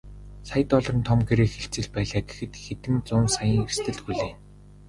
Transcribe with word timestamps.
Сая 0.49 0.63
долларын 0.71 1.01
том 1.09 1.19
гэрээ 1.29 1.49
хэлцэл 1.51 1.87
байлаа 1.95 2.21
гэхэд 2.27 2.53
хэдэн 2.63 2.95
зуун 3.07 3.27
саяын 3.35 3.61
эрсдэл 3.67 3.99
хүлээнэ. 4.03 4.35